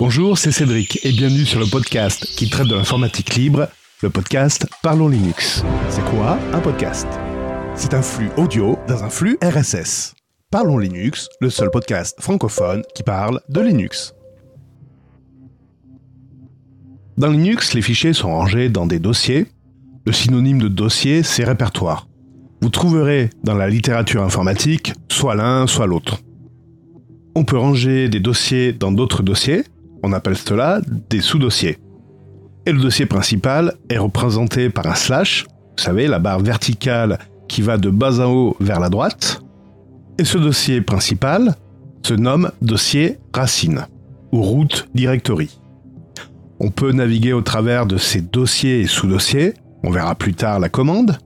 Bonjour, 0.00 0.38
c'est 0.38 0.52
Cédric 0.52 1.04
et 1.04 1.10
bienvenue 1.10 1.44
sur 1.44 1.58
le 1.58 1.66
podcast 1.66 2.24
qui 2.36 2.48
traite 2.48 2.68
de 2.68 2.76
l'informatique 2.76 3.34
libre, 3.34 3.66
le 4.00 4.10
podcast 4.10 4.64
Parlons 4.80 5.08
Linux. 5.08 5.64
C'est 5.88 6.04
quoi 6.04 6.38
un 6.52 6.60
podcast? 6.60 7.08
C'est 7.74 7.94
un 7.94 8.02
flux 8.02 8.30
audio 8.36 8.78
dans 8.86 9.02
un 9.02 9.10
flux 9.10 9.36
RSS. 9.42 10.14
Parlons 10.52 10.78
Linux, 10.78 11.28
le 11.40 11.50
seul 11.50 11.72
podcast 11.72 12.16
francophone 12.20 12.84
qui 12.94 13.02
parle 13.02 13.40
de 13.48 13.60
Linux. 13.60 14.14
Dans 17.16 17.32
Linux, 17.32 17.74
les 17.74 17.82
fichiers 17.82 18.12
sont 18.12 18.30
rangés 18.30 18.68
dans 18.68 18.86
des 18.86 19.00
dossiers. 19.00 19.48
Le 20.06 20.12
synonyme 20.12 20.62
de 20.62 20.68
dossier, 20.68 21.24
c'est 21.24 21.42
répertoire. 21.42 22.06
Vous 22.62 22.70
trouverez 22.70 23.30
dans 23.42 23.56
la 23.56 23.68
littérature 23.68 24.22
informatique 24.22 24.92
soit 25.10 25.34
l'un, 25.34 25.66
soit 25.66 25.88
l'autre. 25.88 26.20
On 27.34 27.42
peut 27.42 27.58
ranger 27.58 28.08
des 28.08 28.20
dossiers 28.20 28.72
dans 28.72 28.92
d'autres 28.92 29.24
dossiers, 29.24 29.64
on 30.02 30.12
appelle 30.12 30.36
cela 30.36 30.80
des 31.10 31.20
sous-dossiers. 31.20 31.78
Et 32.66 32.72
le 32.72 32.80
dossier 32.80 33.06
principal 33.06 33.74
est 33.88 33.98
représenté 33.98 34.70
par 34.70 34.86
un 34.86 34.94
slash, 34.94 35.46
vous 35.76 35.82
savez, 35.82 36.06
la 36.06 36.18
barre 36.18 36.40
verticale 36.40 37.18
qui 37.48 37.62
va 37.62 37.78
de 37.78 37.90
bas 37.90 38.20
en 38.20 38.30
haut 38.30 38.56
vers 38.60 38.80
la 38.80 38.90
droite. 38.90 39.42
Et 40.18 40.24
ce 40.24 40.38
dossier 40.38 40.80
principal 40.80 41.54
se 42.02 42.14
nomme 42.14 42.50
dossier 42.60 43.18
racine 43.32 43.86
ou 44.32 44.42
root 44.42 44.86
directory. 44.94 45.58
On 46.60 46.70
peut 46.70 46.92
naviguer 46.92 47.32
au 47.32 47.40
travers 47.40 47.86
de 47.86 47.96
ces 47.96 48.20
dossiers 48.20 48.80
et 48.80 48.86
sous-dossiers, 48.86 49.54
on 49.84 49.90
verra 49.90 50.14
plus 50.14 50.34
tard 50.34 50.58
la 50.58 50.68
commande, 50.68 51.18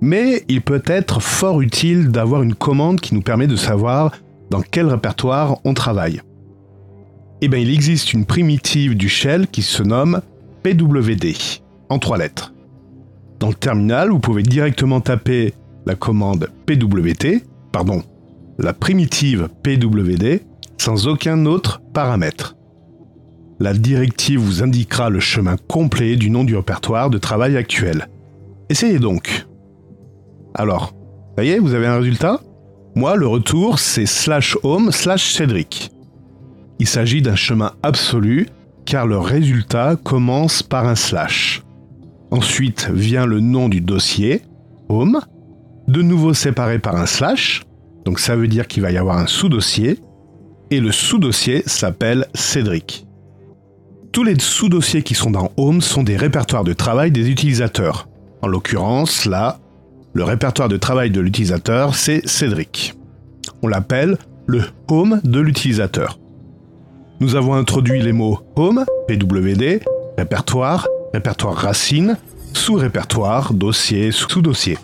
mais 0.00 0.44
il 0.48 0.62
peut 0.62 0.82
être 0.86 1.20
fort 1.20 1.60
utile 1.60 2.08
d'avoir 2.10 2.42
une 2.42 2.54
commande 2.54 3.00
qui 3.00 3.14
nous 3.14 3.22
permet 3.22 3.46
de 3.46 3.56
savoir 3.56 4.12
dans 4.50 4.62
quel 4.62 4.86
répertoire 4.86 5.58
on 5.64 5.74
travaille. 5.74 6.20
Eh 7.44 7.48
bien, 7.48 7.60
il 7.60 7.68
existe 7.68 8.14
une 8.14 8.24
primitive 8.24 8.96
du 8.96 9.10
shell 9.10 9.48
qui 9.48 9.60
se 9.60 9.82
nomme 9.82 10.22
pwd, 10.62 11.34
en 11.90 11.98
trois 11.98 12.16
lettres. 12.16 12.54
Dans 13.38 13.48
le 13.48 13.54
terminal, 13.54 14.08
vous 14.08 14.18
pouvez 14.18 14.42
directement 14.42 15.02
taper 15.02 15.52
la 15.84 15.94
commande 15.94 16.48
pwd, 16.64 17.42
pardon, 17.70 18.02
la 18.58 18.72
primitive 18.72 19.50
pwd, 19.62 20.40
sans 20.78 21.06
aucun 21.06 21.44
autre 21.44 21.82
paramètre. 21.92 22.56
La 23.60 23.74
directive 23.74 24.40
vous 24.40 24.62
indiquera 24.62 25.10
le 25.10 25.20
chemin 25.20 25.56
complet 25.68 26.16
du 26.16 26.30
nom 26.30 26.44
du 26.44 26.56
répertoire 26.56 27.10
de 27.10 27.18
travail 27.18 27.58
actuel. 27.58 28.08
Essayez 28.70 28.98
donc. 28.98 29.44
Alors, 30.54 30.94
ça 31.36 31.44
y 31.44 31.50
est, 31.50 31.58
vous 31.58 31.74
avez 31.74 31.88
un 31.88 31.98
résultat? 31.98 32.40
Moi, 32.94 33.16
le 33.16 33.26
retour, 33.26 33.80
c'est 33.80 34.06
slash 34.06 34.56
home 34.62 34.90
slash 34.90 35.34
Cédric. 35.34 35.90
Il 36.78 36.88
s'agit 36.88 37.22
d'un 37.22 37.36
chemin 37.36 37.72
absolu, 37.82 38.48
car 38.84 39.06
le 39.06 39.18
résultat 39.18 39.96
commence 39.96 40.62
par 40.62 40.86
un 40.86 40.94
slash. 40.94 41.62
Ensuite 42.30 42.90
vient 42.92 43.26
le 43.26 43.40
nom 43.40 43.68
du 43.68 43.80
dossier, 43.80 44.42
home, 44.88 45.20
de 45.88 46.02
nouveau 46.02 46.34
séparé 46.34 46.78
par 46.78 46.96
un 46.96 47.06
slash, 47.06 47.62
donc 48.04 48.18
ça 48.18 48.36
veut 48.36 48.48
dire 48.48 48.66
qu'il 48.66 48.82
va 48.82 48.90
y 48.90 48.96
avoir 48.96 49.18
un 49.18 49.26
sous-dossier, 49.26 50.00
et 50.70 50.80
le 50.80 50.92
sous-dossier 50.92 51.62
s'appelle 51.66 52.26
Cédric. 52.34 53.06
Tous 54.12 54.24
les 54.24 54.38
sous-dossiers 54.38 55.02
qui 55.02 55.14
sont 55.14 55.30
dans 55.30 55.52
Home 55.56 55.80
sont 55.80 56.02
des 56.02 56.16
répertoires 56.16 56.64
de 56.64 56.72
travail 56.72 57.10
des 57.10 57.30
utilisateurs. 57.30 58.08
En 58.42 58.46
l'occurrence, 58.46 59.24
là, 59.24 59.58
le 60.12 60.22
répertoire 60.22 60.68
de 60.68 60.76
travail 60.76 61.10
de 61.10 61.20
l'utilisateur, 61.20 61.94
c'est 61.94 62.26
Cédric. 62.28 62.94
On 63.62 63.68
l'appelle 63.68 64.16
le 64.46 64.62
home 64.88 65.20
de 65.24 65.40
l'utilisateur. 65.40 66.18
Nous 67.20 67.36
avons 67.36 67.54
introduit 67.54 68.02
les 68.02 68.12
mots 68.12 68.40
home, 68.56 68.84
PWD, 69.06 69.80
répertoire, 70.18 70.88
répertoire 71.12 71.54
racine, 71.54 72.18
sous-répertoire, 72.52 73.54
dossier, 73.54 74.10
sous-dossier. 74.10 74.78